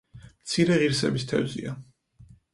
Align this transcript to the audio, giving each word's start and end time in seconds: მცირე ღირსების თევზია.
მცირე 0.45 0.77
ღირსების 0.83 1.27
თევზია. 1.33 1.77